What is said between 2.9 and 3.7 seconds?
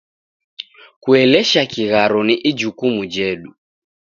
jedu.